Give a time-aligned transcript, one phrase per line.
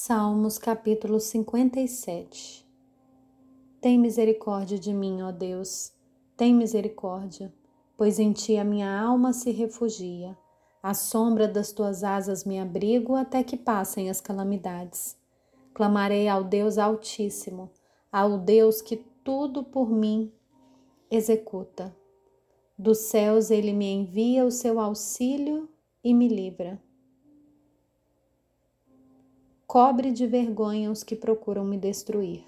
[0.00, 2.64] Salmos capítulo 57
[3.80, 5.92] Tem misericórdia de mim, ó Deus,
[6.36, 7.52] tem misericórdia,
[7.96, 10.38] pois em ti a minha alma se refugia.
[10.80, 15.16] À sombra das tuas asas me abrigo até que passem as calamidades.
[15.74, 17.68] Clamarei ao Deus Altíssimo,
[18.10, 20.32] ao Deus que tudo por mim
[21.10, 21.92] executa.
[22.78, 25.68] Dos céus ele me envia o seu auxílio
[26.04, 26.80] e me livra
[29.68, 32.42] cobre de vergonha os que procuram me destruir.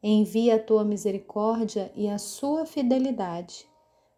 [0.00, 3.68] Envia a tua misericórdia e a sua fidelidade.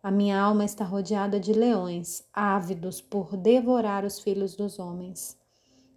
[0.03, 5.35] A minha alma está rodeada de leões, ávidos por devorar os filhos dos homens.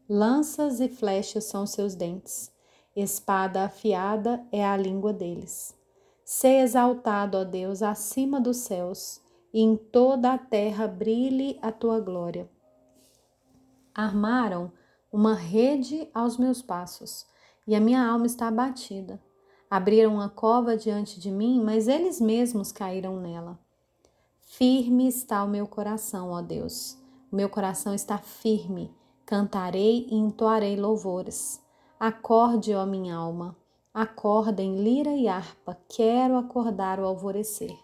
[0.07, 2.49] Lanças e flechas são seus dentes,
[2.95, 5.75] espada afiada é a língua deles.
[6.23, 9.21] Sê exaltado, ó Deus, acima dos céus,
[9.53, 12.49] e em toda a terra brilhe a tua glória.
[13.93, 14.71] Armaram
[15.15, 17.25] uma rede aos meus passos,
[17.65, 19.17] e a minha alma está abatida.
[19.71, 23.57] Abriram uma cova diante de mim, mas eles mesmos caíram nela.
[24.41, 26.97] Firme está o meu coração, ó Deus.
[27.31, 28.93] O meu coração está firme.
[29.25, 31.61] Cantarei e entoarei louvores.
[31.97, 33.55] Acorde, ó minha alma.
[33.93, 35.77] Acorda em lira e harpa.
[35.87, 37.75] Quero acordar o alvorecer.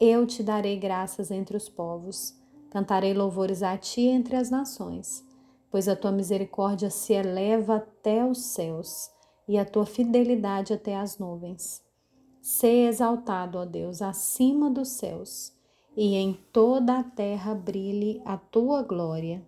[0.00, 2.38] Eu te darei graças entre os povos.
[2.70, 5.31] Cantarei louvores a ti entre as nações
[5.72, 9.10] pois a tua misericórdia se eleva até os céus
[9.48, 11.82] e a tua fidelidade até as nuvens.
[12.42, 15.50] Sê exaltado, ó Deus, acima dos céus,
[15.96, 19.42] e em toda a terra brilhe a tua glória.